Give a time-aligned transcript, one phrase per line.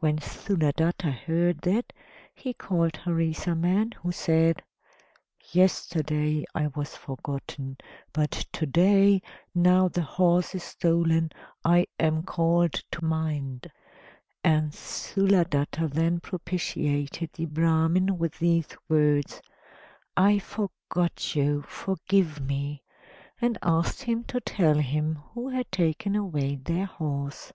[0.00, 1.94] When Sthuladatta heard that,
[2.34, 4.62] he called Harisarman, who said,
[5.50, 7.78] "Yesterday I was forgotten,
[8.12, 9.22] but to day,
[9.54, 11.32] now the horse is stolen,
[11.64, 13.72] I am called to mind;"
[14.44, 19.40] and Sthuladatta then propitiated the Brahman with these words:
[20.14, 22.82] "I forgot you, forgive me,"
[23.40, 27.54] and asked him to tell him who had taken away their horse.